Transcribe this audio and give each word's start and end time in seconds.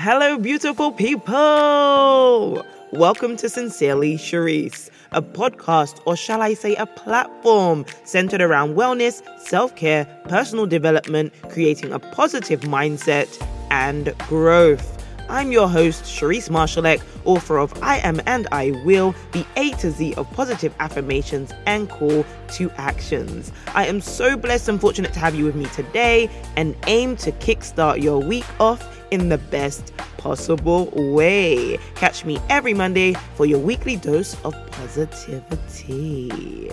Hello, 0.00 0.38
beautiful 0.38 0.92
people! 0.92 2.64
Welcome 2.92 3.36
to 3.38 3.48
Sincerely 3.48 4.14
Sherrise, 4.14 4.90
a 5.10 5.20
podcast, 5.20 6.00
or 6.06 6.14
shall 6.14 6.40
I 6.40 6.54
say, 6.54 6.76
a 6.76 6.86
platform 6.86 7.84
centered 8.04 8.40
around 8.40 8.76
wellness, 8.76 9.22
self 9.40 9.74
care, 9.74 10.04
personal 10.28 10.66
development, 10.66 11.32
creating 11.48 11.92
a 11.92 11.98
positive 11.98 12.60
mindset, 12.60 13.44
and 13.72 14.16
growth. 14.28 15.04
I'm 15.28 15.50
your 15.50 15.68
host, 15.68 16.04
Sherrise 16.04 16.48
Marshalleck, 16.48 17.02
author 17.24 17.58
of 17.58 17.74
I 17.82 17.98
Am 17.98 18.20
and 18.24 18.46
I 18.52 18.70
Will, 18.84 19.16
the 19.32 19.44
A 19.56 19.72
to 19.78 19.90
Z 19.90 20.14
of 20.14 20.30
positive 20.30 20.72
affirmations 20.78 21.52
and 21.66 21.90
call 21.90 22.24
to 22.52 22.70
actions. 22.76 23.50
I 23.74 23.86
am 23.86 24.00
so 24.00 24.36
blessed 24.36 24.68
and 24.68 24.80
fortunate 24.80 25.12
to 25.14 25.18
have 25.18 25.34
you 25.34 25.44
with 25.44 25.56
me 25.56 25.66
today 25.66 26.30
and 26.56 26.76
aim 26.86 27.16
to 27.16 27.32
kickstart 27.32 28.00
your 28.00 28.20
week 28.20 28.46
off 28.60 28.97
in 29.10 29.28
the 29.28 29.38
best 29.38 29.92
possible 30.16 30.90
way. 30.94 31.78
Catch 31.94 32.24
me 32.24 32.38
every 32.48 32.74
Monday 32.74 33.14
for 33.34 33.46
your 33.46 33.58
weekly 33.58 33.96
dose 33.96 34.36
of 34.44 34.54
positivity. 34.70 36.70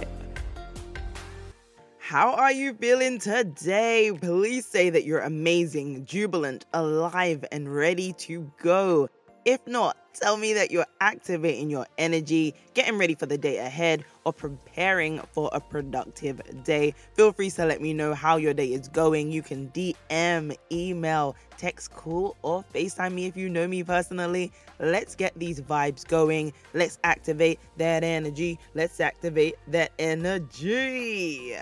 How 2.00 2.34
are 2.34 2.52
you 2.52 2.76
feeling 2.76 3.18
today? 3.18 4.12
Please 4.22 4.66
say 4.66 4.92
that 4.92 5.06
you're 5.06 5.22
amazing, 5.22 6.06
jubilant, 6.06 6.66
alive, 6.72 7.44
and 7.52 7.74
ready 7.74 8.14
to 8.20 8.52
go. 8.62 9.10
If 9.44 9.66
not, 9.66 9.98
tell 10.20 10.38
me 10.38 10.54
that 10.54 10.72
you're 10.72 10.86
activating 11.02 11.70
your 11.70 11.86
energy, 11.98 12.54
getting 12.74 12.98
ready 12.98 13.16
for 13.16 13.26
the 13.26 13.38
day 13.38 13.58
ahead, 13.58 14.04
or 14.26 14.34
preparing 14.34 15.20
for 15.34 15.50
a 15.54 15.60
productive 15.60 16.42
day. 16.64 16.94
Feel 17.14 17.32
free 17.32 17.50
to 17.52 17.66
let 17.66 17.82
me 17.82 17.94
know 17.94 18.14
how 18.14 18.38
your 18.38 18.54
day 18.54 18.74
is 18.74 18.88
going. 18.88 19.32
You 19.32 19.42
can 19.42 19.70
DM, 19.70 20.56
email, 20.72 21.36
text, 21.58 21.92
call, 21.94 22.36
or 22.42 22.64
FaceTime 22.74 23.14
me 23.14 23.26
if 23.26 23.38
you 23.38 23.50
know 23.50 23.68
me 23.68 23.84
personally. 23.84 24.52
Let's 24.80 25.16
get 25.16 25.38
these 25.38 25.62
vibes 25.62 26.06
going. 26.08 26.54
Let's 26.74 26.98
activate 27.04 27.60
that 27.78 28.04
energy. 28.04 28.60
Let's 28.74 29.00
activate 29.00 29.56
that 29.68 29.92
energy. 30.00 31.56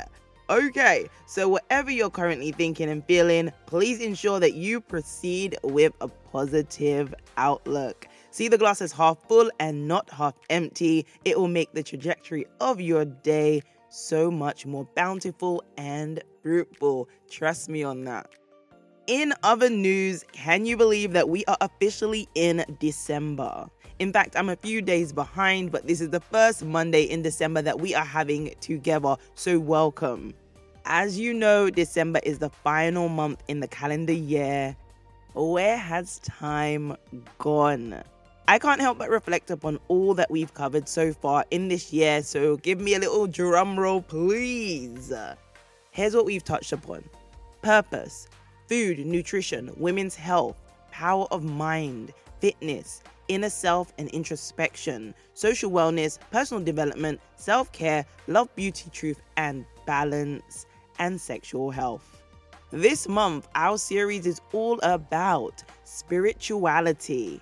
Okay, 0.50 1.08
so 1.26 1.48
whatever 1.48 1.90
you're 1.90 2.10
currently 2.10 2.52
thinking 2.52 2.90
and 2.90 3.04
feeling, 3.06 3.52
please 3.66 4.02
ensure 4.02 4.42
that 4.42 4.54
you 4.54 4.82
proceed 4.82 5.58
with 5.64 5.94
a 6.02 6.08
positive 6.08 7.16
outlook. 7.38 8.08
See 8.34 8.48
the 8.48 8.58
glass 8.58 8.82
as 8.82 8.92
half 8.92 9.20
full 9.28 9.52
and 9.60 9.88
not 9.88 10.10
half 10.10 10.34
empty. 10.50 11.06
It 11.24 11.38
will 11.38 11.48
make 11.48 11.72
the 11.74 11.84
trajectory 11.84 12.48
of 12.60 12.82
your 12.82 13.06
day 13.06 13.62
so 13.90 14.32
much 14.32 14.66
more 14.66 14.88
bountiful 14.96 15.64
and 15.78 16.20
fruitful. 16.42 17.10
Trust 17.30 17.70
me 17.70 17.84
on 17.84 18.06
that. 18.06 18.28
In 19.06 19.34
other 19.44 19.70
news, 19.70 20.26
can 20.32 20.66
you 20.66 20.76
believe 20.76 21.12
that 21.12 21.30
we 21.30 21.46
are 21.46 21.58
officially 21.62 22.28
in 22.34 22.66
December? 22.80 23.68
In 24.00 24.12
fact, 24.12 24.36
I'm 24.36 24.50
a 24.50 24.56
few 24.56 24.82
days 24.82 25.14
behind, 25.14 25.72
but 25.72 25.86
this 25.86 26.02
is 26.02 26.10
the 26.10 26.20
first 26.20 26.66
Monday 26.66 27.04
in 27.04 27.22
December 27.22 27.62
that 27.62 27.82
we 27.82 27.94
are 27.94 28.04
having 28.04 28.56
together, 28.62 29.16
so 29.36 29.60
welcome. 29.60 30.34
As 30.86 31.20
you 31.20 31.36
know, 31.36 31.70
December 31.70 32.20
is 32.24 32.40
the 32.40 32.50
final 32.50 33.10
month 33.10 33.44
in 33.48 33.60
the 33.60 33.68
calendar 33.68 34.12
year. 34.12 34.76
Where 35.36 35.78
has 35.78 36.18
time 36.18 36.98
gone? 37.38 38.04
I 38.46 38.60
can't 38.60 38.82
help 38.82 38.98
but 38.98 39.10
reflect 39.10 39.52
upon 39.52 39.80
all 39.88 40.14
that 40.16 40.30
we've 40.30 40.54
covered 40.54 40.90
so 40.90 41.14
far 41.14 41.46
in 41.50 41.70
this 41.70 41.94
year, 41.94 42.22
so 42.22 42.58
give 42.58 42.78
me 42.80 42.96
a 42.96 43.00
little 43.00 43.26
drum 43.26 43.80
roll, 43.80 44.02
please. 44.02 45.14
Here's 45.92 46.14
what 46.14 46.26
we've 46.26 46.44
touched 46.44 46.74
upon 46.74 47.06
purpose, 47.62 48.28
food, 48.68 49.00
nutrition, 49.06 49.72
women's 49.78 50.16
health, 50.16 50.58
power 50.92 51.26
of 51.32 51.46
mind, 51.46 52.12
fitness, 52.42 53.02
inner 53.30 53.50
self 53.50 53.94
and 53.98 54.10
introspection, 54.10 55.16
social 55.34 55.72
wellness, 55.72 56.20
personal 56.30 56.62
development, 56.62 57.22
self 57.38 57.72
care, 57.72 58.06
love, 58.28 58.54
beauty, 58.56 58.90
truth, 58.92 59.22
and 59.38 59.66
balance 59.86 60.66
and 61.00 61.20
sexual 61.20 61.72
health. 61.72 62.22
This 62.72 63.08
month, 63.08 63.48
our 63.56 63.78
series 63.78 64.26
is 64.26 64.42
all 64.52 64.80
about 64.84 65.64
spirituality, 65.86 67.40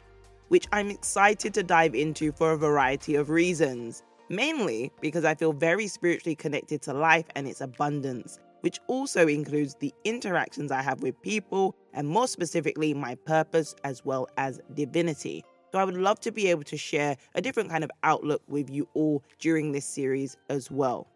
which 0.52 0.68
I'm 0.74 0.90
excited 0.90 1.54
to 1.54 1.64
dive 1.64 1.96
into 1.96 2.34
for 2.34 2.52
a 2.52 2.58
variety 2.58 3.16
of 3.16 3.30
reasons. 3.30 4.04
Mainly 4.28 4.92
because 5.00 5.24
I 5.24 5.34
feel 5.34 5.54
very 5.54 5.88
spiritually 5.88 6.36
connected 6.36 6.82
to 6.82 6.94
life 6.94 7.24
and 7.38 7.48
its 7.48 7.62
abundance, 7.62 8.38
which 8.60 8.78
also 8.88 9.30
includes 9.30 9.76
the 9.76 9.94
interactions 10.04 10.70
I 10.70 10.82
have 10.82 11.02
with 11.02 11.22
people 11.22 11.74
and 11.94 12.06
more 12.06 12.28
specifically 12.28 12.94
my 12.94 13.16
purpose 13.16 13.76
as 13.86 14.04
well 14.04 14.28
as 14.36 14.60
divinity. 14.74 15.46
So 15.72 15.80
I 15.80 15.86
would 15.86 15.96
love 15.96 16.20
to 16.20 16.34
be 16.34 16.48
able 16.48 16.64
to 16.64 16.76
share 16.76 17.16
a 17.34 17.40
different 17.40 17.70
kind 17.70 17.86
of 17.86 17.92
outlook 18.04 18.42
with 18.50 18.70
you 18.70 18.90
all 18.94 19.24
during 19.40 19.72
this 19.72 19.86
series 19.86 20.36
as 20.50 20.70
well. 20.70 21.08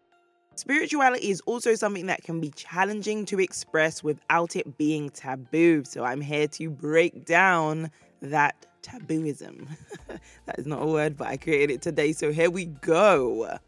Spirituality 0.54 1.28
is 1.28 1.42
also 1.42 1.74
something 1.74 2.06
that 2.06 2.22
can 2.22 2.40
be 2.40 2.48
challenging 2.52 3.26
to 3.26 3.38
express 3.38 4.02
without 4.02 4.56
it 4.56 4.78
being 4.78 5.10
taboo. 5.10 5.84
So 5.84 6.04
I'm 6.04 6.22
here 6.22 6.48
to 6.48 6.70
break 6.70 7.26
down 7.26 7.90
that 8.22 8.65
tabooism. 8.86 9.66
that 10.46 10.58
is 10.58 10.66
not 10.66 10.82
a 10.82 10.86
word, 10.86 11.16
but 11.16 11.26
I 11.26 11.36
created 11.36 11.70
it 11.70 11.82
today. 11.82 12.12
So 12.12 12.32
here 12.32 12.50
we 12.50 12.66
go. 12.66 13.58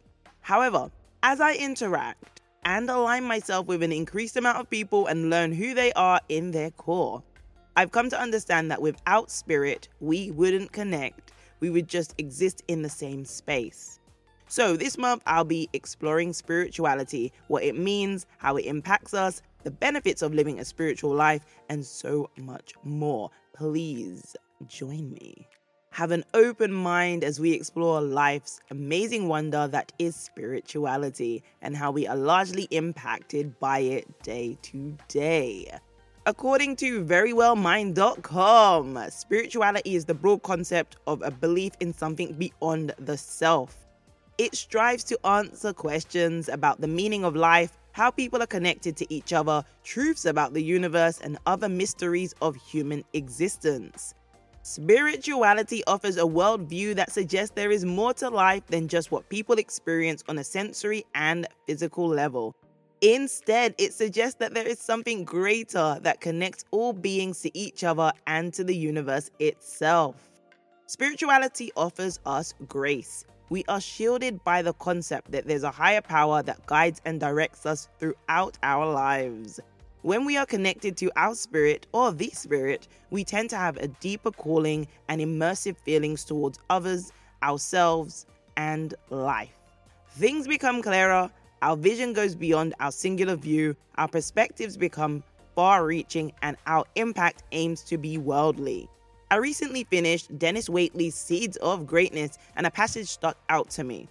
However, 0.41 0.91
as 1.23 1.41
I 1.41 1.55
interact 1.55 2.41
and 2.65 2.89
align 2.89 3.25
myself 3.25 3.67
with 3.67 3.83
an 3.83 3.93
increased 3.93 4.37
amount 4.37 4.59
of 4.59 4.71
people 4.71 5.07
and 5.07 5.31
learn 5.31 5.53
who 5.53 5.75
they 5.75 5.93
are 5.95 6.21
in 6.29 6.53
their 6.53 6.71
core, 6.71 7.23
I've 7.77 7.93
come 7.93 8.11
to 8.11 8.21
understand 8.21 8.71
that 8.71 8.83
without 8.83 9.31
spirit, 9.31 9.89
we 10.01 10.31
wouldn't 10.31 10.73
connect. 10.73 11.33
We 11.61 11.71
would 11.71 11.89
just 11.89 12.15
exist 12.19 12.63
in 12.69 12.83
the 12.83 12.89
same 12.89 13.25
space. 13.25 14.01
So, 14.51 14.77
this 14.77 14.97
month 14.97 15.23
I'll 15.27 15.45
be 15.45 15.69
exploring 15.75 16.33
spirituality, 16.33 17.33
what 17.49 17.63
it 17.63 17.77
means, 17.77 18.27
how 18.39 18.57
it 18.57 18.65
impacts 18.65 19.13
us, 19.13 19.43
the 19.63 19.71
benefits 19.71 20.23
of 20.23 20.33
living 20.33 20.59
a 20.59 20.65
spiritual 20.65 21.15
life, 21.15 21.45
and 21.69 21.85
so 21.85 22.31
much 22.39 22.73
more. 22.83 23.31
Please 23.55 24.35
join 24.67 25.13
me. 25.13 25.47
Have 25.91 26.11
an 26.11 26.25
open 26.35 26.73
mind 26.73 27.25
as 27.25 27.41
we 27.41 27.53
explore 27.53 28.01
life's 28.01 28.61
amazing 28.71 29.27
wonder 29.29 29.67
that 29.69 29.93
is 29.99 30.15
spirituality 30.15 31.43
and 31.63 31.77
how 31.77 31.91
we 31.91 32.07
are 32.07 32.17
largely 32.17 32.69
impacted 32.71 33.59
by 33.59 33.81
it 33.81 34.23
day 34.23 34.57
to 34.63 34.97
day. 35.09 35.79
According 36.27 36.77
to 36.77 37.05
verywellmind.com, 37.05 38.99
spirituality 39.09 39.95
is 39.95 40.05
the 40.05 40.15
broad 40.15 40.43
concept 40.43 40.97
of 41.07 41.23
a 41.23 41.31
belief 41.31 41.73
in 41.81 41.95
something 41.95 42.35
beyond 42.35 42.93
the 42.99 43.17
self. 43.17 43.89
It 44.37 44.55
strives 44.55 45.05
to 45.05 45.19
answer 45.27 45.73
questions 45.73 46.49
about 46.49 46.81
the 46.81 46.87
meaning 46.87 47.25
of 47.25 47.35
life, 47.35 47.79
how 47.93 48.11
people 48.11 48.43
are 48.43 48.47
connected 48.47 48.97
to 48.99 49.13
each 49.13 49.33
other, 49.33 49.65
truths 49.83 50.27
about 50.27 50.53
the 50.53 50.63
universe, 50.63 51.19
and 51.21 51.39
other 51.47 51.69
mysteries 51.69 52.35
of 52.41 52.55
human 52.55 53.03
existence. 53.15 54.15
Spirituality 54.69 55.83
offers 55.87 56.19
a 56.19 56.23
worldview 56.23 56.95
that 56.95 57.11
suggests 57.11 57.55
there 57.55 57.71
is 57.71 57.87
more 57.87 58.13
to 58.13 58.29
life 58.29 58.67
than 58.67 58.87
just 58.87 59.11
what 59.11 59.27
people 59.31 59.57
experience 59.57 60.23
on 60.29 60.37
a 60.37 60.45
sensory 60.45 61.07
and 61.15 61.47
physical 61.67 62.07
level. 62.07 62.55
Instead, 63.01 63.75
it 63.79 63.95
suggests 63.95 64.39
that 64.41 64.53
there 64.53 64.69
is 64.69 64.79
something 64.79 65.25
greater 65.25 65.99
that 66.03 66.21
connects 66.21 66.67
all 66.71 66.93
beings 66.93 67.41
to 67.41 67.59
each 67.59 67.83
other 67.83 68.13
and 68.27 68.53
to 68.53 68.63
the 68.63 68.77
universe 68.77 69.31
itself. 69.39 70.17
Spirituality 70.87 71.73
offers 71.75 72.21
us 72.27 72.53
grace 72.69 73.25
we 73.51 73.65
are 73.67 73.81
shielded 73.81 74.45
by 74.45 74.61
the 74.61 74.75
concept 74.75 75.31
that 75.33 75.47
there's 75.47 75.63
a 75.63 75.71
higher 75.71 76.03
power 76.03 76.43
that 76.43 76.67
guides 76.67 77.01
and 77.07 77.19
directs 77.19 77.65
us 77.65 77.89
throughout 77.99 78.59
our 78.63 78.85
lives. 78.93 79.59
When 80.03 80.25
we 80.25 80.37
are 80.37 80.47
connected 80.47 80.97
to 80.99 81.11
our 81.17 81.35
spirit 81.35 81.89
or 81.93 82.13
the 82.13 82.31
spirit, 82.31 82.87
we 83.11 83.25
tend 83.25 83.51
to 83.51 83.57
have 83.57 83.77
a 83.79 83.89
deeper 83.89 84.31
calling 84.31 84.87
and 85.09 85.21
immersive 85.21 85.77
feelings 85.77 86.25
towards 86.25 86.61
others, 86.71 87.13
ourselves, 87.43 88.25
and 88.57 88.95
life. 89.11 89.51
Things 90.11 90.47
become 90.47 90.83
clearer, 90.83 91.29
our 91.63 91.77
vision 91.77 92.13
goes 92.13 92.37
beyond 92.37 92.75
our 92.79 92.93
singular 92.93 93.35
view, 93.35 93.75
our 93.97 94.07
perspectives 94.07 94.77
become 94.77 95.25
far 95.57 95.85
reaching, 95.85 96.33
and 96.43 96.57
our 96.69 96.85
impact 96.95 97.43
aims 97.51 97.83
to 97.83 97.99
be 97.99 98.19
worldly. 98.19 98.89
I 99.33 99.37
recently 99.37 99.83
finished 99.83 100.39
Dennis 100.39 100.69
Waitley's 100.69 101.17
Seeds 101.17 101.57
of 101.57 101.89
Greatness, 101.89 102.39
and 102.55 102.69
a 102.69 102.71
passage 102.71 103.09
stuck 103.09 103.37
out 103.49 103.69
to 103.71 103.83
me. 103.83 104.09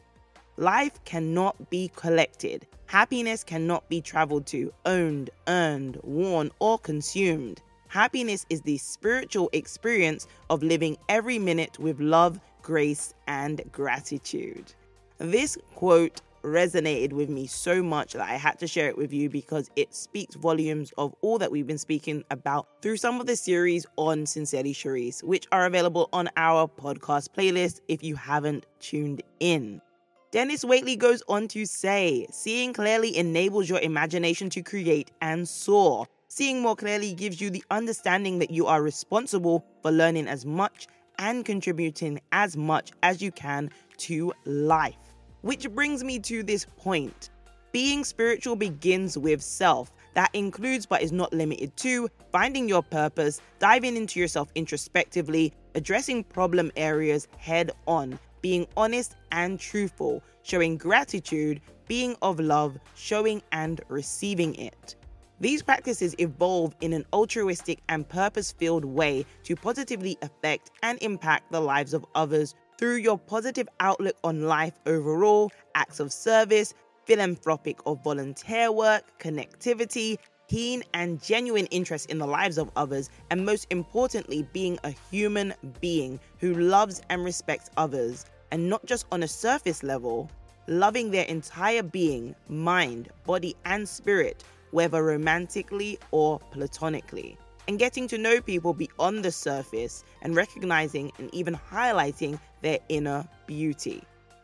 Life 0.59 1.03
cannot 1.05 1.69
be 1.69 1.91
collected. 1.95 2.65
Happiness 2.87 3.43
cannot 3.43 3.87
be 3.89 4.01
traveled 4.01 4.47
to, 4.47 4.73
owned, 4.87 5.29
earned, 5.47 5.99
worn, 6.01 6.49
or 6.57 6.79
consumed. 6.79 7.61
Happiness 7.89 8.43
is 8.49 8.61
the 8.61 8.79
spiritual 8.79 9.51
experience 9.53 10.27
of 10.49 10.63
living 10.63 10.97
every 11.09 11.37
minute 11.37 11.77
with 11.77 11.99
love, 11.99 12.39
grace, 12.63 13.13
and 13.27 13.61
gratitude. 13.71 14.73
This 15.19 15.59
quote 15.75 16.21
resonated 16.41 17.13
with 17.13 17.29
me 17.29 17.45
so 17.45 17.83
much 17.83 18.13
that 18.13 18.27
I 18.27 18.33
had 18.33 18.57
to 18.59 18.67
share 18.67 18.89
it 18.89 18.97
with 18.97 19.13
you 19.13 19.29
because 19.29 19.69
it 19.75 19.93
speaks 19.93 20.33
volumes 20.33 20.91
of 20.97 21.13
all 21.21 21.37
that 21.37 21.51
we've 21.51 21.67
been 21.67 21.77
speaking 21.77 22.23
about 22.31 22.67
through 22.81 22.97
some 22.97 23.21
of 23.21 23.27
the 23.27 23.35
series 23.35 23.85
on 23.95 24.25
Sincerely 24.25 24.73
Sherrise, 24.73 25.23
which 25.23 25.45
are 25.51 25.67
available 25.67 26.09
on 26.13 26.29
our 26.35 26.67
podcast 26.67 27.29
playlist 27.37 27.81
if 27.87 28.03
you 28.03 28.15
haven't 28.15 28.65
tuned 28.79 29.21
in. 29.39 29.81
Dennis 30.29 30.65
Waitley 30.65 30.97
goes 30.97 31.23
on 31.29 31.47
to 31.47 31.65
say, 31.65 32.27
seeing 32.31 32.73
clearly 32.73 33.15
enables 33.15 33.69
your 33.69 33.79
imagination 33.79 34.49
to 34.49 34.61
create 34.61 35.09
and 35.21 35.47
soar. 35.47 36.05
Seeing 36.27 36.61
more 36.61 36.75
clearly 36.75 37.13
gives 37.13 37.39
you 37.39 37.49
the 37.49 37.63
understanding 37.71 38.37
that 38.39 38.51
you 38.51 38.65
are 38.65 38.83
responsible 38.83 39.63
for 39.81 39.89
learning 39.89 40.27
as 40.27 40.45
much 40.45 40.87
and 41.17 41.45
contributing 41.45 42.19
as 42.33 42.57
much 42.57 42.91
as 43.03 43.21
you 43.21 43.31
can 43.31 43.69
to 43.99 44.33
life. 44.43 44.97
Which 45.43 45.69
brings 45.71 46.03
me 46.03 46.19
to 46.19 46.43
this 46.43 46.65
point. 46.75 47.29
Being 47.71 48.03
spiritual 48.03 48.57
begins 48.57 49.17
with 49.17 49.41
self. 49.41 49.93
That 50.13 50.31
includes, 50.33 50.85
but 50.85 51.01
is 51.01 51.13
not 51.13 51.31
limited 51.31 51.77
to, 51.77 52.09
finding 52.33 52.67
your 52.67 52.83
purpose, 52.83 53.39
diving 53.59 53.95
into 53.95 54.19
yourself 54.19 54.49
introspectively, 54.55 55.53
addressing 55.73 56.25
problem 56.25 56.69
areas 56.75 57.29
head 57.37 57.71
on, 57.87 58.19
being 58.41 58.67
honest 58.75 59.15
and 59.31 59.59
truthful, 59.59 60.23
showing 60.43 60.77
gratitude, 60.77 61.61
being 61.87 62.15
of 62.21 62.39
love, 62.39 62.77
showing 62.95 63.41
and 63.51 63.81
receiving 63.89 64.55
it. 64.55 64.95
These 65.39 65.61
practices 65.61 66.15
evolve 66.17 66.75
in 66.81 66.93
an 66.93 67.05
altruistic 67.13 67.79
and 67.89 68.07
purpose 68.07 68.51
filled 68.51 68.85
way 68.85 69.25
to 69.43 69.55
positively 69.55 70.17
affect 70.21 70.71
and 70.81 70.97
impact 71.01 71.51
the 71.51 71.61
lives 71.61 71.93
of 71.93 72.05
others 72.15 72.55
through 72.79 72.95
your 72.97 73.17
positive 73.17 73.67
outlook 73.79 74.15
on 74.23 74.43
life 74.43 74.73
overall, 74.85 75.51
acts 75.75 75.99
of 75.99 76.11
service, 76.11 76.73
philanthropic 77.05 77.85
or 77.85 77.95
volunteer 78.03 78.71
work, 78.71 79.03
connectivity, 79.19 80.17
keen 80.47 80.83
and 80.93 81.21
genuine 81.21 81.65
interest 81.67 82.09
in 82.09 82.17
the 82.17 82.27
lives 82.27 82.57
of 82.57 82.71
others, 82.75 83.09
and 83.29 83.45
most 83.45 83.67
importantly, 83.69 84.47
being 84.53 84.77
a 84.83 84.93
human 85.11 85.53
being 85.81 86.19
who 86.39 86.53
loves 86.53 87.01
and 87.09 87.23
respects 87.23 87.69
others, 87.77 88.25
and 88.51 88.69
not 88.69 88.85
just 88.85 89.05
on 89.11 89.23
a 89.23 89.27
surface 89.27 89.83
level, 89.83 90.29
loving 90.67 91.11
their 91.11 91.25
entire 91.25 91.83
being, 91.83 92.35
mind, 92.47 93.09
body, 93.25 93.55
and 93.65 93.87
spirit, 93.87 94.43
whether 94.71 95.03
romantically 95.03 95.97
or 96.11 96.39
platonically 96.51 97.37
and 97.67 97.79
getting 97.79 98.07
to 98.07 98.17
know 98.17 98.41
people 98.41 98.73
beyond 98.73 99.23
the 99.23 99.31
surface 99.31 100.03
and 100.21 100.35
recognizing 100.35 101.11
and 101.17 101.33
even 101.33 101.55
highlighting 101.55 102.39
their 102.61 102.79
inner 102.89 103.27
beauty. 103.45 104.03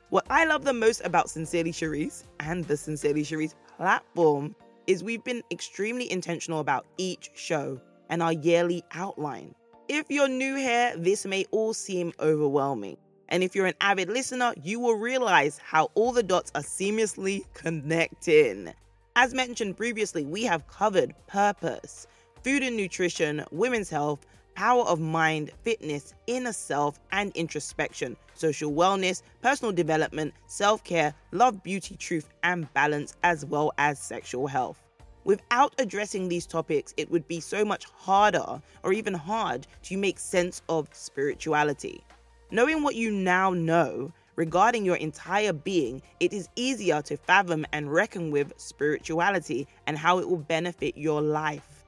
What 0.09 0.25
I 0.29 0.45
love 0.45 0.63
the 0.63 0.73
most 0.73 1.01
about 1.03 1.29
Sincerely 1.29 1.71
Sherrise 1.71 2.25
and 2.39 2.65
the 2.65 2.77
Sincerely 2.77 3.23
Sherrise 3.23 3.56
platform 3.77 4.56
is 4.88 5.03
we've 5.03 5.24
been 5.24 5.44
extremely 5.51 6.12
intentional 6.12 6.59
about 6.59 6.85
each 6.97 7.31
show 7.35 7.80
and 8.09 8.21
our 8.21 8.33
yearly 8.33 8.83
outline. 8.91 9.56
If 9.88 10.06
you're 10.09 10.30
new 10.30 10.56
here, 10.56 10.94
this 10.97 11.25
may 11.25 11.45
all 11.51 11.74
seem 11.74 12.13
overwhelming. 12.19 12.97
And 13.30 13.44
if 13.44 13.56
you're 13.56 13.65
an 13.65 13.74
avid 13.81 14.09
listener, 14.09 14.53
you 14.62 14.80
will 14.80 14.95
realize 14.95 15.57
how 15.57 15.89
all 15.95 16.12
the 16.12 16.24
dots 16.24 16.51
are 16.56 16.62
seamlessly 16.62 17.45
connecting. 17.53 18.74
As 19.15 19.33
mentioned 19.33 19.77
previously, 19.77 20.25
we 20.25 20.44
have 20.44 20.68
covered 20.68 21.13
purpose, 21.27 22.07
food 22.44 22.63
and 22.63 22.75
nutrition, 22.75 23.44
women's 23.51 23.89
health, 23.89 24.25
power 24.55 24.83
of 24.83 25.00
mind, 25.00 25.51
fitness, 25.63 26.13
inner 26.27 26.53
self, 26.53 27.00
and 27.11 27.31
introspection, 27.35 28.15
social 28.33 28.71
wellness, 28.71 29.21
personal 29.41 29.71
development, 29.71 30.33
self 30.47 30.83
care, 30.83 31.13
love, 31.31 31.63
beauty, 31.63 31.95
truth, 31.95 32.29
and 32.44 32.71
balance, 32.73 33.15
as 33.23 33.45
well 33.45 33.71
as 33.77 34.00
sexual 34.00 34.47
health. 34.47 34.81
Without 35.25 35.73
addressing 35.77 36.27
these 36.27 36.45
topics, 36.45 36.94
it 36.97 37.09
would 37.09 37.27
be 37.27 37.39
so 37.39 37.63
much 37.63 37.85
harder 37.85 38.61
or 38.83 38.91
even 38.91 39.13
hard 39.13 39.67
to 39.83 39.97
make 39.97 40.19
sense 40.19 40.61
of 40.67 40.89
spirituality. 40.91 42.03
Knowing 42.51 42.83
what 42.83 42.95
you 42.95 43.09
now 43.09 43.51
know 43.51 44.11
regarding 44.35 44.83
your 44.83 44.97
entire 44.97 45.53
being, 45.53 46.01
it 46.19 46.33
is 46.33 46.49
easier 46.56 47.01
to 47.03 47.15
fathom 47.15 47.65
and 47.71 47.91
reckon 47.91 48.31
with 48.31 48.51
spirituality 48.57 49.67
and 49.88 49.97
how 49.97 50.19
it 50.19 50.27
will 50.27 50.38
benefit 50.38 50.97
your 50.97 51.21
life. 51.21 51.82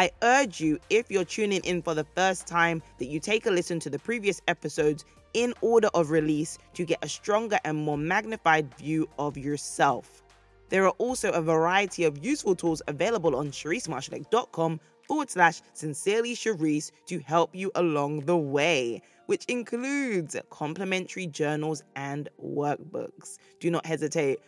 I 0.00 0.10
urge 0.22 0.62
you, 0.62 0.78
if 0.88 1.10
you're 1.10 1.26
tuning 1.26 1.60
in 1.62 1.82
for 1.82 1.92
the 1.92 2.06
first 2.16 2.46
time, 2.46 2.82
that 2.96 3.08
you 3.08 3.20
take 3.20 3.44
a 3.44 3.50
listen 3.50 3.78
to 3.80 3.90
the 3.90 3.98
previous 3.98 4.40
episodes 4.48 5.04
in 5.34 5.52
order 5.60 5.90
of 5.92 6.10
release 6.10 6.56
to 6.72 6.86
get 6.86 7.04
a 7.04 7.08
stronger 7.08 7.58
and 7.66 7.76
more 7.76 7.98
magnified 7.98 8.74
view 8.76 9.10
of 9.18 9.36
yourself. 9.36 10.22
There 10.70 10.86
are 10.86 10.94
also 10.96 11.32
a 11.32 11.42
variety 11.42 12.04
of 12.04 12.24
useful 12.24 12.54
tools 12.54 12.80
available 12.88 13.36
on 13.36 13.50
SherriseMarshalleck.com 13.50 14.80
forward 15.06 15.28
slash 15.28 15.60
sincerely 15.74 16.34
Sherrise 16.34 16.92
to 17.04 17.18
help 17.18 17.54
you 17.54 17.70
along 17.74 18.20
the 18.20 18.38
way, 18.38 19.02
which 19.26 19.44
includes 19.48 20.34
complimentary 20.48 21.26
journals 21.26 21.82
and 21.94 22.30
workbooks. 22.42 23.36
Do 23.58 23.70
not 23.70 23.84
hesitate 23.84 24.38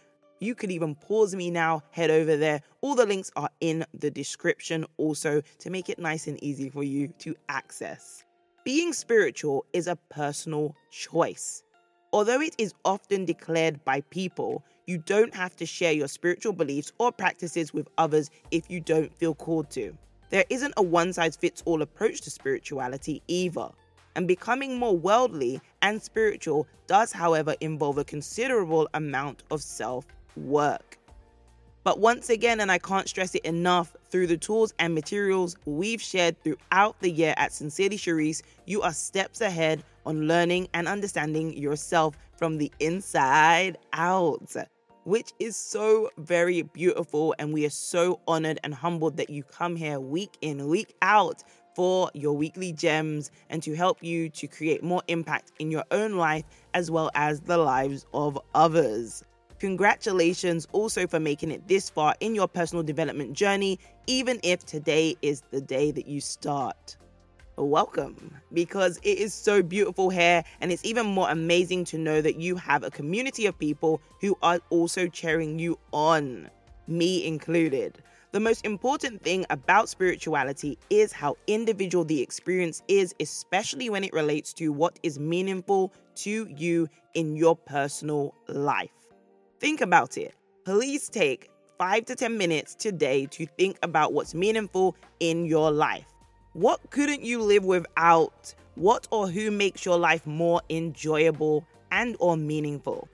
you 0.42 0.56
could 0.56 0.72
even 0.72 0.96
pause 0.96 1.34
me 1.36 1.50
now, 1.50 1.82
head 1.92 2.10
over 2.10 2.36
there. 2.36 2.60
All 2.80 2.96
the 2.96 3.06
links 3.06 3.30
are 3.36 3.48
in 3.60 3.84
the 3.94 4.10
description 4.10 4.84
also 4.96 5.40
to 5.60 5.70
make 5.70 5.88
it 5.88 6.00
nice 6.00 6.26
and 6.26 6.42
easy 6.42 6.68
for 6.68 6.82
you 6.82 7.08
to 7.20 7.36
access. 7.48 8.24
Being 8.64 8.92
spiritual 8.92 9.64
is 9.72 9.86
a 9.86 9.96
personal 10.10 10.74
choice. 10.90 11.62
Although 12.12 12.40
it 12.40 12.56
is 12.58 12.74
often 12.84 13.24
declared 13.24 13.84
by 13.84 14.00
people, 14.10 14.64
you 14.86 14.98
don't 14.98 15.34
have 15.34 15.54
to 15.56 15.64
share 15.64 15.92
your 15.92 16.08
spiritual 16.08 16.52
beliefs 16.52 16.92
or 16.98 17.12
practices 17.12 17.72
with 17.72 17.88
others 17.96 18.28
if 18.50 18.68
you 18.68 18.80
don't 18.80 19.14
feel 19.14 19.34
called 19.34 19.70
to. 19.70 19.96
There 20.30 20.44
isn't 20.50 20.74
a 20.76 20.82
one 20.82 21.12
size 21.12 21.36
fits 21.36 21.62
all 21.66 21.82
approach 21.82 22.20
to 22.22 22.30
spirituality 22.30 23.22
either. 23.28 23.68
And 24.16 24.28
becoming 24.28 24.76
more 24.76 24.96
worldly 24.96 25.60
and 25.80 26.02
spiritual 26.02 26.66
does, 26.86 27.12
however, 27.12 27.54
involve 27.60 27.98
a 27.98 28.04
considerable 28.04 28.88
amount 28.92 29.44
of 29.50 29.62
self 29.62 30.04
work. 30.37 30.99
But 31.84 31.99
once 31.99 32.31
again, 32.31 32.61
and 32.61 32.70
I 32.70 32.79
can't 32.79 33.08
stress 33.08 33.34
it 33.34 33.44
enough, 33.44 33.96
through 34.08 34.29
the 34.29 34.37
tools 34.37 34.73
and 34.79 34.94
materials 34.94 35.56
we've 35.64 36.00
shared 36.00 36.37
throughout 36.44 37.00
the 37.00 37.11
year 37.11 37.34
at 37.38 37.52
Sincerely 37.52 37.96
Sherrise, 37.96 38.43
you 38.67 38.82
are 38.82 38.93
steps 38.93 39.40
ahead 39.40 39.82
on 40.05 40.29
learning 40.29 40.69
and 40.75 40.87
understanding 40.87 41.56
yourself 41.56 42.17
from 42.37 42.58
the 42.58 42.70
inside 42.79 43.79
out, 43.94 44.55
which 45.05 45.32
is 45.40 45.56
so 45.56 46.11
very 46.19 46.62
beautiful. 46.62 47.35
And 47.38 47.52
we 47.52 47.64
are 47.64 47.70
so 47.70 48.20
honored 48.28 48.61
and 48.62 48.75
humbled 48.75 49.17
that 49.17 49.31
you 49.31 49.43
come 49.43 49.75
here 49.75 49.99
week 49.99 50.37
in, 50.43 50.69
week 50.69 50.94
out 51.02 51.43
for 51.75 52.11
your 52.14 52.35
weekly 52.35 52.73
gems 52.73 53.31
and 53.49 53.62
to 53.62 53.75
help 53.75 54.02
you 54.02 54.28
to 54.28 54.46
create 54.46 54.85
more 54.85 55.02
impact 55.08 55.52
in 55.59 55.71
your 55.71 55.85
own 55.90 56.16
life 56.16 56.45
as 56.75 56.90
well 56.90 57.11
as 57.14 57.40
the 57.40 57.56
lives 57.56 58.06
of 58.12 58.38
others. 58.54 59.25
Congratulations 59.62 60.66
also 60.73 61.07
for 61.07 61.21
making 61.21 61.52
it 61.52 61.69
this 61.69 61.88
far 61.88 62.16
in 62.19 62.35
your 62.35 62.49
personal 62.49 62.83
development 62.83 63.33
journey, 63.33 63.78
even 64.09 64.40
if 64.42 64.64
today 64.66 65.14
is 65.23 65.45
the 65.52 65.61
day 65.61 65.92
that 65.92 66.09
you 66.09 66.21
start. 66.21 66.97
Welcome, 67.57 68.35
because 68.52 68.99
it 69.04 69.19
is 69.19 69.33
so 69.33 69.62
beautiful 69.62 70.11
here, 70.11 70.42
and 70.61 70.73
it's 70.73 70.85
even 70.85 71.07
more 71.07 71.31
amazing 71.31 71.85
to 71.85 71.97
know 71.97 72.21
that 72.21 72.40
you 72.40 72.57
have 72.57 72.83
a 72.83 72.90
community 72.90 73.47
of 73.47 73.57
people 73.57 74.02
who 74.21 74.37
are 74.42 74.59
also 74.71 75.07
cheering 75.07 75.61
you 75.61 75.78
on, 75.92 76.50
me 76.88 77.25
included. 77.25 78.02
The 78.33 78.40
most 78.40 78.66
important 78.66 79.23
thing 79.23 79.47
about 79.49 79.88
spirituality 79.88 80.76
is 80.90 81.12
how 81.12 81.37
individual 81.47 82.04
the 82.04 82.21
experience 82.21 82.83
is, 82.88 83.14
especially 83.21 83.90
when 83.90 84.02
it 84.02 84.12
relates 84.12 84.52
to 84.54 84.73
what 84.73 84.99
is 85.04 85.21
meaningful 85.21 85.92
to 86.16 86.49
you 86.50 86.88
in 87.14 87.37
your 87.37 87.54
personal 87.54 88.35
life. 88.49 88.90
Think 89.62 89.81
about 89.81 90.19
it. 90.19 90.35
Please 90.64 91.09
take 91.09 91.49
five 91.78 92.04
to 92.07 92.16
10 92.16 92.37
minutes 92.37 92.75
today 92.75 93.26
to 93.26 93.47
think 93.47 93.78
about 93.85 94.12
what's 94.12 94.35
meaningful 94.35 94.97
in 95.21 95.45
your 95.45 95.71
life. 95.71 96.09
What 96.52 96.90
couldn't 96.90 97.23
you 97.23 97.40
live 97.40 97.62
without? 97.64 98.57
What 98.75 99.07
or 99.12 99.28
who 99.28 99.52
makes 99.52 99.85
your 99.85 99.99
life 99.99 100.26
more 100.26 100.62
enjoyable 100.69 101.64
and 101.92 102.16
or 102.19 102.37
meaningful? 102.37 103.09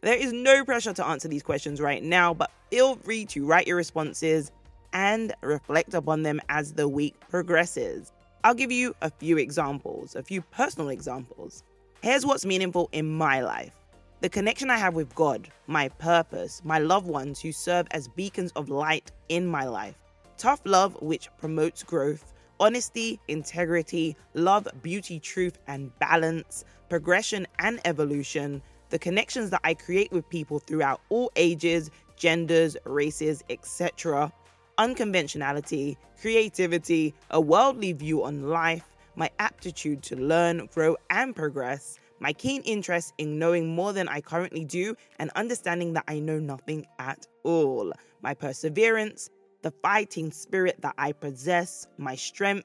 There 0.00 0.16
is 0.16 0.32
no 0.32 0.64
pressure 0.64 0.92
to 0.92 1.06
answer 1.06 1.28
these 1.28 1.44
questions 1.44 1.80
right 1.80 2.02
now, 2.02 2.34
but 2.34 2.50
feel 2.68 2.96
free 2.96 3.24
to 3.26 3.46
write 3.46 3.68
your 3.68 3.76
responses 3.76 4.50
and 4.92 5.32
reflect 5.40 5.94
upon 5.94 6.24
them 6.24 6.40
as 6.48 6.72
the 6.72 6.88
week 6.88 7.14
progresses. 7.28 8.12
I'll 8.42 8.54
give 8.54 8.72
you 8.72 8.96
a 9.02 9.10
few 9.10 9.38
examples, 9.38 10.16
a 10.16 10.24
few 10.24 10.42
personal 10.42 10.88
examples. 10.88 11.62
Here's 12.02 12.26
what's 12.26 12.44
meaningful 12.44 12.88
in 12.90 13.08
my 13.08 13.42
life. 13.42 13.81
The 14.22 14.28
connection 14.28 14.70
I 14.70 14.76
have 14.76 14.94
with 14.94 15.12
God, 15.16 15.48
my 15.66 15.88
purpose, 15.88 16.62
my 16.64 16.78
loved 16.78 17.08
ones 17.08 17.40
who 17.40 17.50
serve 17.50 17.88
as 17.90 18.06
beacons 18.06 18.52
of 18.54 18.68
light 18.68 19.10
in 19.28 19.44
my 19.44 19.64
life. 19.64 19.96
Tough 20.38 20.60
love, 20.64 20.96
which 21.02 21.28
promotes 21.38 21.82
growth, 21.82 22.32
honesty, 22.60 23.18
integrity, 23.26 24.16
love, 24.34 24.68
beauty, 24.80 25.18
truth, 25.18 25.58
and 25.66 25.90
balance, 25.98 26.64
progression 26.88 27.48
and 27.58 27.80
evolution, 27.84 28.62
the 28.90 28.98
connections 29.00 29.50
that 29.50 29.60
I 29.64 29.74
create 29.74 30.12
with 30.12 30.28
people 30.28 30.60
throughout 30.60 31.00
all 31.08 31.32
ages, 31.34 31.90
genders, 32.14 32.76
races, 32.84 33.42
etc., 33.50 34.32
unconventionality, 34.78 35.96
creativity, 36.20 37.12
a 37.32 37.40
worldly 37.40 37.92
view 37.92 38.22
on 38.22 38.48
life, 38.48 38.84
my 39.16 39.30
aptitude 39.40 40.00
to 40.04 40.14
learn, 40.14 40.68
grow, 40.72 40.96
and 41.10 41.34
progress, 41.34 41.98
my 42.22 42.32
keen 42.32 42.62
interest 42.62 43.12
in 43.18 43.36
knowing 43.36 43.74
more 43.74 43.92
than 43.92 44.06
I 44.06 44.20
currently 44.20 44.64
do, 44.64 44.94
and 45.18 45.28
understanding 45.34 45.94
that 45.94 46.04
I 46.06 46.20
know 46.20 46.38
nothing 46.38 46.86
at 47.00 47.26
all, 47.42 47.92
my 48.22 48.32
perseverance, 48.32 49.28
the 49.62 49.72
fighting 49.82 50.30
spirit 50.30 50.76
that 50.82 50.94
I 50.98 51.10
possess, 51.10 51.88
my 51.98 52.14
strength, 52.14 52.64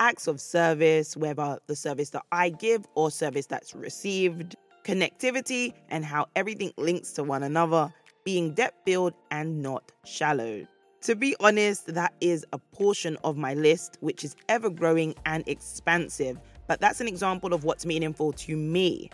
acts 0.00 0.26
of 0.26 0.40
service, 0.40 1.18
whether 1.18 1.58
the 1.66 1.76
service 1.76 2.10
that 2.10 2.24
I 2.32 2.48
give 2.48 2.86
or 2.94 3.10
service 3.10 3.44
that's 3.44 3.74
received, 3.74 4.56
connectivity, 4.84 5.74
and 5.90 6.02
how 6.02 6.26
everything 6.34 6.72
links 6.78 7.12
to 7.12 7.24
one 7.24 7.42
another, 7.42 7.92
being 8.24 8.54
depth 8.54 8.78
filled 8.86 9.12
and 9.30 9.60
not 9.62 9.92
shallow. 10.06 10.66
To 11.02 11.14
be 11.14 11.36
honest, 11.40 11.88
that 11.94 12.14
is 12.22 12.46
a 12.54 12.58
portion 12.58 13.18
of 13.22 13.36
my 13.36 13.52
list, 13.52 13.98
which 14.00 14.24
is 14.24 14.34
ever 14.48 14.70
growing 14.70 15.14
and 15.26 15.46
expansive, 15.46 16.38
but 16.66 16.80
that's 16.80 17.00
an 17.00 17.08
example 17.08 17.52
of 17.52 17.64
what's 17.64 17.86
meaningful 17.86 18.32
to 18.32 18.56
me. 18.56 19.10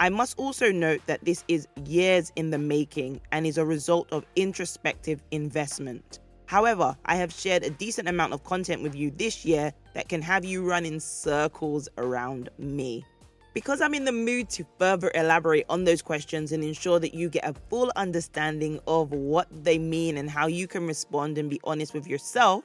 I 0.00 0.08
must 0.08 0.38
also 0.38 0.72
note 0.72 1.00
that 1.06 1.24
this 1.24 1.44
is 1.46 1.68
years 1.84 2.32
in 2.34 2.50
the 2.50 2.58
making 2.58 3.20
and 3.30 3.46
is 3.46 3.58
a 3.58 3.64
result 3.64 4.08
of 4.12 4.26
introspective 4.34 5.22
investment. 5.30 6.18
However, 6.46 6.96
I 7.04 7.16
have 7.16 7.32
shared 7.32 7.62
a 7.62 7.70
decent 7.70 8.08
amount 8.08 8.32
of 8.32 8.44
content 8.44 8.82
with 8.82 8.94
you 8.94 9.10
this 9.12 9.44
year 9.44 9.72
that 9.94 10.08
can 10.08 10.20
have 10.22 10.44
you 10.44 10.68
run 10.68 10.84
in 10.84 10.98
circles 10.98 11.88
around 11.98 12.50
me. 12.58 13.04
Because 13.54 13.80
I'm 13.80 13.94
in 13.94 14.04
the 14.04 14.12
mood 14.12 14.48
to 14.50 14.66
further 14.78 15.10
elaborate 15.14 15.66
on 15.68 15.84
those 15.84 16.02
questions 16.02 16.52
and 16.52 16.64
ensure 16.64 16.98
that 16.98 17.14
you 17.14 17.28
get 17.28 17.48
a 17.48 17.54
full 17.70 17.92
understanding 17.96 18.80
of 18.86 19.12
what 19.12 19.46
they 19.62 19.78
mean 19.78 20.16
and 20.16 20.28
how 20.28 20.46
you 20.46 20.66
can 20.66 20.86
respond 20.86 21.38
and 21.38 21.48
be 21.48 21.60
honest 21.64 21.94
with 21.94 22.06
yourself, 22.06 22.64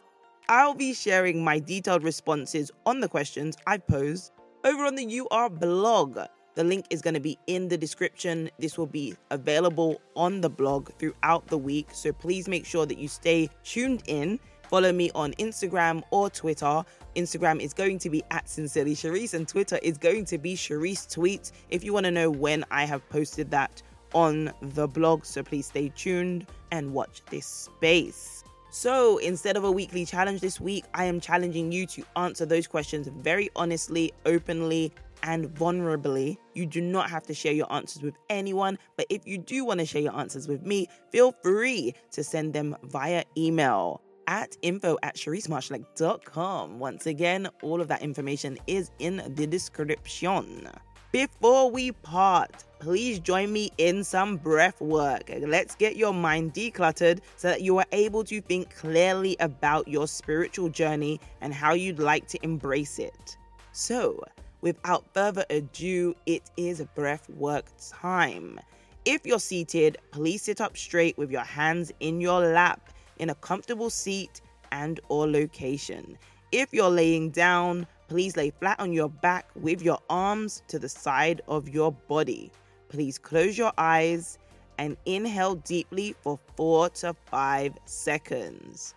I'll 0.49 0.73
be 0.73 0.93
sharing 0.93 1.43
my 1.43 1.59
detailed 1.59 2.03
responses 2.03 2.71
on 2.85 2.99
the 2.99 3.07
questions 3.07 3.57
I 3.67 3.77
posed 3.77 4.31
over 4.63 4.85
on 4.85 4.95
the 4.95 5.19
UR 5.19 5.49
blog. 5.49 6.19
The 6.55 6.63
link 6.63 6.85
is 6.89 7.01
going 7.01 7.13
to 7.13 7.19
be 7.19 7.37
in 7.47 7.67
the 7.67 7.77
description. 7.77 8.49
This 8.57 8.77
will 8.77 8.87
be 8.87 9.15
available 9.29 10.01
on 10.15 10.41
the 10.41 10.49
blog 10.49 10.89
throughout 10.97 11.47
the 11.47 11.57
week. 11.57 11.89
So 11.91 12.11
please 12.11 12.47
make 12.47 12.65
sure 12.65 12.85
that 12.85 12.97
you 12.97 13.07
stay 13.07 13.49
tuned 13.63 14.03
in 14.07 14.39
Follow 14.69 14.91
me 14.91 15.09
on 15.15 15.31
Instagram 15.33 16.03
or 16.11 16.29
Twitter. 16.29 16.83
Instagram 17.15 17.61
is 17.61 17.73
going 17.73 17.99
to 17.99 18.09
be 18.09 18.21
at 18.31 18.49
Sincerely 18.49 18.95
Sherrise, 18.95 19.33
and 19.33 19.47
Twitter 19.47 19.79
is 19.81 19.97
going 19.97 20.25
to 20.25 20.37
be 20.37 20.55
Sherrise 20.55 21.07
Tweets 21.07 21.51
if 21.69 21.83
you 21.83 21.93
want 21.93 22.05
to 22.05 22.11
know 22.11 22.29
when 22.29 22.65
I 22.69 22.83
have 22.83 23.07
posted 23.09 23.49
that 23.51 23.81
on 24.13 24.51
the 24.61 24.87
blog. 24.87 25.23
So 25.25 25.41
please 25.41 25.67
stay 25.67 25.89
tuned 25.95 26.47
and 26.71 26.93
watch 26.93 27.21
this 27.29 27.45
space. 27.45 28.43
So 28.79 29.17
instead 29.17 29.57
of 29.57 29.63
a 29.63 29.71
weekly 29.71 30.05
challenge 30.05 30.39
this 30.39 30.61
week, 30.61 30.85
I 30.93 31.05
am 31.05 31.19
challenging 31.19 31.71
you 31.71 31.87
to 31.87 32.03
answer 32.15 32.45
those 32.45 32.67
questions 32.67 33.07
very 33.07 33.49
honestly, 33.55 34.13
openly, 34.27 34.93
and 35.23 35.47
vulnerably. 35.47 36.37
You 36.53 36.67
do 36.67 36.79
not 36.79 37.09
have 37.09 37.23
to 37.23 37.33
share 37.33 37.53
your 37.53 37.73
answers 37.73 38.03
with 38.03 38.13
anyone, 38.29 38.77
but 38.95 39.07
if 39.09 39.25
you 39.25 39.39
do 39.39 39.65
want 39.65 39.79
to 39.79 39.85
share 39.87 40.03
your 40.03 40.15
answers 40.15 40.47
with 40.47 40.61
me, 40.63 40.87
feel 41.11 41.31
free 41.41 41.95
to 42.11 42.23
send 42.23 42.53
them 42.53 42.75
via 42.83 43.23
email 43.35 44.03
at 44.27 44.55
info 44.61 44.95
at 45.01 45.15
sherrisemarshalleck.com. 45.15 46.77
Once 46.77 47.07
again, 47.07 47.49
all 47.63 47.81
of 47.81 47.87
that 47.87 48.03
information 48.03 48.59
is 48.67 48.91
in 48.99 49.23
the 49.35 49.47
description. 49.47 50.69
Before 51.17 51.71
we 51.71 51.93
part, 51.93 52.63
please 52.77 53.17
join 53.17 53.51
me 53.51 53.71
in 53.79 54.03
some 54.03 54.37
breath 54.37 54.79
work. 54.79 55.31
Let's 55.39 55.73
get 55.73 55.95
your 55.95 56.13
mind 56.13 56.53
decluttered 56.53 57.21
so 57.37 57.47
that 57.47 57.61
you 57.61 57.79
are 57.79 57.87
able 57.91 58.23
to 58.25 58.39
think 58.39 58.75
clearly 58.75 59.35
about 59.39 59.87
your 59.87 60.07
spiritual 60.07 60.69
journey 60.69 61.19
and 61.41 61.51
how 61.51 61.73
you'd 61.73 61.97
like 61.97 62.27
to 62.27 62.43
embrace 62.43 62.99
it. 62.99 63.35
So, 63.71 64.23
without 64.61 65.11
further 65.15 65.43
ado, 65.49 66.13
it 66.27 66.51
is 66.55 66.85
breath 66.93 67.27
work 67.31 67.65
time. 67.79 68.59
If 69.03 69.25
you're 69.25 69.39
seated, 69.39 69.97
please 70.11 70.43
sit 70.43 70.61
up 70.61 70.77
straight 70.77 71.17
with 71.17 71.31
your 71.31 71.41
hands 71.41 71.91
in 71.99 72.21
your 72.21 72.41
lap 72.41 72.93
in 73.17 73.31
a 73.31 73.35
comfortable 73.41 73.89
seat 73.89 74.41
and 74.71 74.99
or 75.09 75.27
location. 75.27 76.15
If 76.51 76.71
you're 76.73 76.91
laying 76.91 77.31
down, 77.31 77.87
please 78.07 78.37
lay 78.37 78.51
flat 78.51 78.79
on 78.79 78.93
your 78.93 79.09
back 79.09 79.49
with 79.55 79.81
your 79.81 79.99
arms 80.09 80.63
to 80.67 80.79
the 80.79 80.89
side 80.89 81.41
of 81.47 81.69
your 81.69 81.91
body. 81.91 82.51
Please 82.89 83.17
close 83.17 83.57
your 83.57 83.73
eyes 83.77 84.37
and 84.77 84.95
inhale 85.05 85.55
deeply 85.55 86.15
for 86.21 86.39
4 86.55 86.89
to 86.89 87.15
5 87.29 87.73
seconds. 87.85 88.93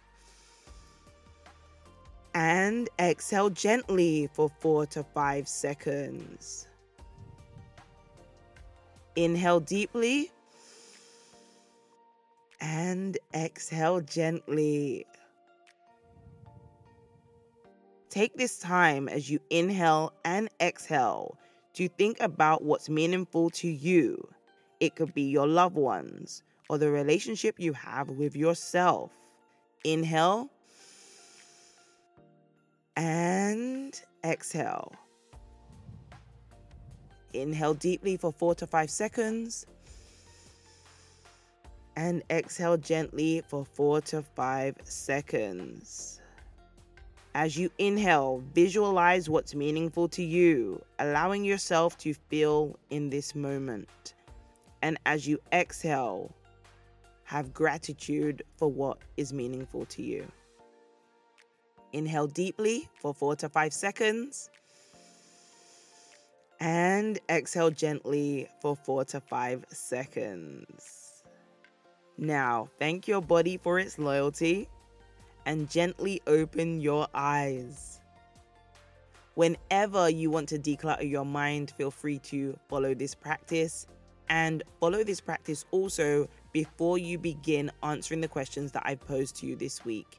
And 2.34 2.88
exhale 3.00 3.50
gently 3.50 4.28
for 4.32 4.50
4 4.60 4.86
to 4.86 5.02
5 5.02 5.48
seconds. 5.48 6.68
Inhale 9.16 9.60
deeply 9.60 10.30
and 12.60 13.18
exhale 13.34 14.00
gently. 14.00 15.06
Take 18.10 18.36
this 18.36 18.58
time 18.58 19.08
as 19.08 19.30
you 19.30 19.38
inhale 19.50 20.12
and 20.24 20.48
exhale 20.60 21.38
to 21.74 21.88
think 21.88 22.18
about 22.18 22.64
what's 22.64 22.88
meaningful 22.88 23.50
to 23.50 23.68
you. 23.68 24.28
It 24.80 24.96
could 24.96 25.14
be 25.14 25.30
your 25.30 25.46
loved 25.46 25.76
ones 25.76 26.42
or 26.68 26.76
the 26.76 26.90
relationship 26.90 27.60
you 27.60 27.72
have 27.72 28.10
with 28.10 28.34
yourself. 28.34 29.12
Inhale 29.84 30.50
and 32.96 34.00
exhale. 34.24 34.92
Inhale 37.32 37.74
deeply 37.74 38.16
for 38.16 38.32
four 38.32 38.56
to 38.56 38.66
five 38.66 38.90
seconds 38.90 39.66
and 41.94 42.24
exhale 42.28 42.76
gently 42.76 43.42
for 43.46 43.64
four 43.64 44.00
to 44.00 44.22
five 44.22 44.74
seconds. 44.82 46.19
As 47.34 47.56
you 47.56 47.70
inhale, 47.78 48.42
visualize 48.54 49.30
what's 49.30 49.54
meaningful 49.54 50.08
to 50.08 50.22
you, 50.22 50.82
allowing 50.98 51.44
yourself 51.44 51.96
to 51.98 52.12
feel 52.12 52.76
in 52.90 53.08
this 53.08 53.36
moment. 53.36 54.14
And 54.82 54.98
as 55.06 55.28
you 55.28 55.38
exhale, 55.52 56.34
have 57.24 57.52
gratitude 57.52 58.42
for 58.56 58.68
what 58.68 58.98
is 59.16 59.32
meaningful 59.32 59.86
to 59.86 60.02
you. 60.02 60.26
Inhale 61.92 62.26
deeply 62.26 62.88
for 63.00 63.14
four 63.14 63.36
to 63.36 63.48
five 63.48 63.72
seconds. 63.72 64.50
And 66.58 67.20
exhale 67.28 67.70
gently 67.70 68.48
for 68.60 68.74
four 68.74 69.04
to 69.06 69.20
five 69.20 69.64
seconds. 69.68 71.22
Now, 72.18 72.68
thank 72.80 73.06
your 73.06 73.22
body 73.22 73.56
for 73.56 73.78
its 73.78 73.98
loyalty 73.98 74.68
and 75.46 75.68
gently 75.70 76.20
open 76.26 76.80
your 76.80 77.06
eyes. 77.14 78.00
Whenever 79.34 80.10
you 80.10 80.30
want 80.30 80.48
to 80.48 80.58
declutter 80.58 81.08
your 81.08 81.24
mind, 81.24 81.72
feel 81.76 81.90
free 81.90 82.18
to 82.18 82.58
follow 82.68 82.94
this 82.94 83.14
practice 83.14 83.86
and 84.28 84.62
follow 84.78 85.02
this 85.02 85.20
practice 85.20 85.64
also 85.70 86.28
before 86.52 86.98
you 86.98 87.18
begin 87.18 87.70
answering 87.82 88.20
the 88.20 88.28
questions 88.28 88.72
that 88.72 88.82
I've 88.84 89.00
posed 89.00 89.36
to 89.36 89.46
you 89.46 89.56
this 89.56 89.84
week. 89.84 90.18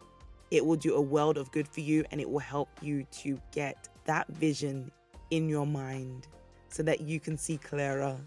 It 0.50 0.66
will 0.66 0.76
do 0.76 0.96
a 0.96 1.02
world 1.02 1.38
of 1.38 1.52
good 1.52 1.68
for 1.68 1.80
you 1.80 2.04
and 2.12 2.20
it 2.20 2.30
will 2.30 2.40
help 2.40 2.70
you 2.82 3.06
to 3.24 3.40
get 3.52 3.90
that 4.06 4.28
vision 4.28 4.92
in 5.30 5.48
your 5.48 5.66
mind 5.66 6.28
so 6.70 6.84
that 6.84 7.02
you 7.02 7.20
can 7.20 7.38
see 7.38 7.58
clearer 7.58 8.18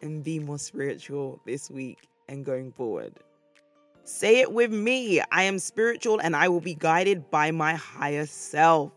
and 0.00 0.22
be 0.22 0.38
more 0.38 0.58
spiritual 0.58 1.40
this 1.44 1.70
week 1.70 2.08
and 2.28 2.44
going 2.44 2.72
forward. 2.72 3.18
Say 4.04 4.40
it 4.40 4.52
with 4.52 4.72
me 4.72 5.20
I 5.30 5.44
am 5.44 5.60
spiritual 5.60 6.18
and 6.20 6.34
I 6.34 6.48
will 6.48 6.60
be 6.60 6.74
guided 6.74 7.30
by 7.30 7.52
my 7.52 7.74
higher 7.74 8.26
self. 8.26 8.90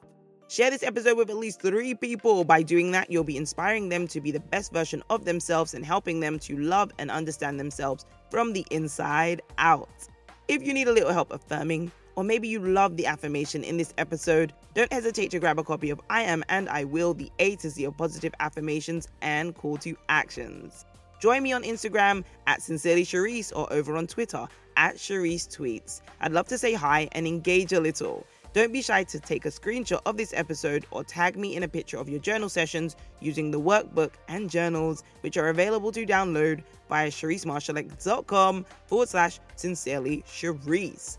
Share 0.47 0.71
this 0.71 0.81
episode 0.81 1.15
with 1.15 1.29
at 1.29 1.35
least 1.35 1.61
three 1.61 1.93
people. 1.93 2.43
By 2.43 2.63
doing 2.63 2.91
that, 2.93 3.11
you'll 3.11 3.23
be 3.23 3.37
inspiring 3.37 3.89
them 3.89 4.07
to 4.07 4.19
be 4.19 4.31
the 4.31 4.39
best 4.39 4.73
version 4.73 5.03
of 5.11 5.23
themselves 5.23 5.75
and 5.75 5.85
helping 5.85 6.19
them 6.21 6.39
to 6.39 6.57
love 6.57 6.91
and 6.97 7.11
understand 7.11 7.59
themselves 7.59 8.07
from 8.31 8.51
the 8.51 8.65
inside 8.71 9.43
out. 9.59 10.07
If 10.47 10.63
you 10.63 10.73
need 10.73 10.87
a 10.87 10.93
little 10.93 11.13
help 11.13 11.31
affirming, 11.31 11.91
or 12.15 12.23
maybe 12.23 12.47
you 12.47 12.59
love 12.59 12.97
the 12.97 13.05
affirmation 13.05 13.63
in 13.63 13.77
this 13.77 13.93
episode, 13.99 14.53
don't 14.73 14.91
hesitate 14.91 15.29
to 15.31 15.39
grab 15.39 15.59
a 15.59 15.63
copy 15.63 15.91
of 15.91 16.01
I 16.09 16.23
Am 16.23 16.43
and 16.49 16.67
I 16.67 16.83
Will, 16.83 17.13
the 17.13 17.31
A 17.37 17.57
to 17.57 17.69
Z 17.69 17.83
of 17.83 17.95
positive 17.95 18.33
affirmations 18.39 19.07
and 19.21 19.53
call 19.53 19.77
to 19.77 19.95
actions. 20.09 20.85
Join 21.19 21.43
me 21.43 21.53
on 21.53 21.63
Instagram 21.63 22.23
at 22.47 22.61
Sincerely 22.61 23.03
Sherrise 23.05 23.51
or 23.55 23.71
over 23.71 23.97
on 23.97 24.07
Twitter 24.07 24.47
at 24.77 24.95
Sherrise 24.95 25.47
Tweets. 25.47 26.01
I'd 26.21 26.31
love 26.31 26.47
to 26.47 26.57
say 26.57 26.73
hi 26.73 27.09
and 27.13 27.27
engage 27.27 27.73
a 27.73 27.79
little. 27.79 28.25
Don't 28.53 28.71
be 28.71 28.81
shy 28.81 29.03
to 29.03 29.19
take 29.19 29.45
a 29.45 29.49
screenshot 29.49 29.99
of 30.05 30.15
this 30.15 30.33
episode 30.33 30.85
or 30.91 31.03
tag 31.03 31.35
me 31.35 31.57
in 31.57 31.63
a 31.63 31.67
picture 31.67 31.97
of 31.97 32.07
your 32.07 32.19
journal 32.19 32.47
sessions 32.47 32.95
using 33.19 33.51
the 33.51 33.59
workbook 33.59 34.11
and 34.29 34.49
journals, 34.49 35.03
which 35.21 35.35
are 35.35 35.49
available 35.49 35.91
to 35.91 36.05
download 36.05 36.63
via 36.87 37.09
SherriseMarshalleck.com 37.09 38.65
forward 38.85 39.09
slash 39.09 39.39
sincerely 39.57 40.23
Sherrise. 40.25 41.17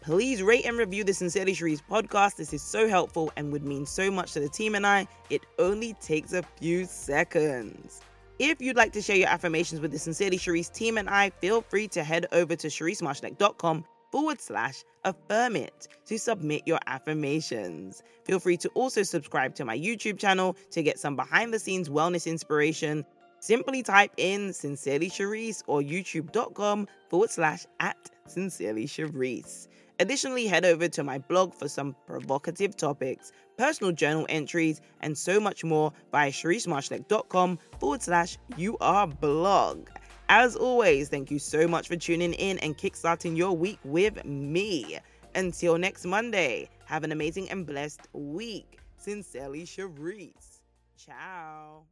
Please 0.00 0.42
rate 0.42 0.64
and 0.64 0.78
review 0.78 1.04
the 1.04 1.12
Sincerely 1.12 1.52
Sherrise 1.52 1.82
podcast. 1.90 2.36
This 2.36 2.54
is 2.54 2.62
so 2.62 2.88
helpful 2.88 3.30
and 3.36 3.52
would 3.52 3.64
mean 3.64 3.84
so 3.84 4.10
much 4.10 4.32
to 4.32 4.40
the 4.40 4.48
team 4.48 4.74
and 4.74 4.86
I. 4.86 5.06
It 5.28 5.42
only 5.58 5.92
takes 6.00 6.32
a 6.32 6.42
few 6.58 6.86
seconds. 6.86 8.00
If 8.42 8.62
you'd 8.62 8.74
like 8.74 8.94
to 8.94 9.02
share 9.02 9.16
your 9.16 9.28
affirmations 9.28 9.82
with 9.82 9.90
the 9.90 9.98
Sincerely 9.98 10.38
Sherrise 10.38 10.72
team 10.72 10.96
and 10.96 11.10
I, 11.10 11.28
feel 11.28 11.60
free 11.60 11.86
to 11.88 12.02
head 12.02 12.24
over 12.32 12.56
to 12.56 12.68
SherriseMarshalleck.com 12.68 13.84
forward 14.10 14.40
slash 14.40 14.82
affirm 15.04 15.56
it 15.56 15.88
to 16.06 16.18
submit 16.18 16.62
your 16.64 16.78
affirmations. 16.86 18.02
Feel 18.24 18.40
free 18.40 18.56
to 18.56 18.70
also 18.70 19.02
subscribe 19.02 19.54
to 19.56 19.66
my 19.66 19.78
YouTube 19.78 20.18
channel 20.18 20.56
to 20.70 20.82
get 20.82 20.98
some 20.98 21.16
behind 21.16 21.52
the 21.52 21.58
scenes 21.58 21.90
wellness 21.90 22.26
inspiration. 22.26 23.04
Simply 23.40 23.82
type 23.82 24.12
in 24.16 24.54
Sincerely 24.54 25.10
Sherrise 25.10 25.62
or 25.66 25.82
youtube.com 25.82 26.88
forward 27.10 27.28
slash 27.28 27.66
at 27.78 28.10
Sincerely 28.26 28.86
Sherrise. 28.86 29.68
Additionally, 30.00 30.46
head 30.46 30.64
over 30.64 30.88
to 30.88 31.04
my 31.04 31.18
blog 31.18 31.54
for 31.54 31.68
some 31.68 31.94
provocative 32.06 32.74
topics, 32.74 33.32
personal 33.58 33.92
journal 33.92 34.24
entries, 34.30 34.80
and 35.02 35.16
so 35.16 35.38
much 35.38 35.62
more 35.62 35.92
via 36.10 36.30
SherriseMarshalleck.com 36.30 37.58
forward 37.78 38.02
slash 38.02 38.38
UR 38.58 39.06
blog. 39.06 39.88
As 40.30 40.56
always, 40.56 41.10
thank 41.10 41.30
you 41.30 41.38
so 41.38 41.68
much 41.68 41.86
for 41.86 41.96
tuning 41.96 42.32
in 42.32 42.58
and 42.60 42.78
kickstarting 42.78 43.36
your 43.36 43.52
week 43.52 43.78
with 43.84 44.24
me. 44.24 44.98
Until 45.34 45.76
next 45.76 46.06
Monday, 46.06 46.70
have 46.86 47.04
an 47.04 47.12
amazing 47.12 47.50
and 47.50 47.66
blessed 47.66 48.08
week. 48.14 48.78
Sincerely, 48.96 49.66
Sherrise. 49.66 50.60
Ciao. 50.96 51.84